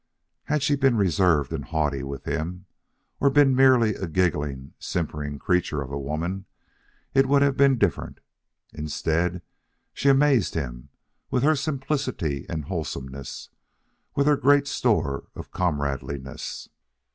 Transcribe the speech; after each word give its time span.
Had 0.45 0.63
she 0.63 0.75
been 0.75 0.97
reserved 0.97 1.53
and 1.53 1.63
haughty 1.65 2.01
with 2.01 2.25
him, 2.25 2.65
or 3.19 3.29
been 3.29 3.55
merely 3.55 3.93
a 3.93 4.07
giggling, 4.07 4.73
simpering 4.79 5.37
creature 5.37 5.79
of 5.79 5.91
a 5.91 5.99
woman, 5.99 6.45
it 7.13 7.27
would 7.27 7.43
have 7.43 7.55
been 7.55 7.77
different. 7.77 8.19
Instead, 8.73 9.43
she 9.93 10.09
amazed 10.09 10.55
him 10.55 10.89
with 11.29 11.43
her 11.43 11.55
simplicity 11.55 12.47
and 12.49 12.65
wholesomeness, 12.65 13.49
with 14.15 14.25
her 14.25 14.37
great 14.37 14.65
store 14.67 15.27
of 15.35 15.51
comradeliness. 15.51 16.67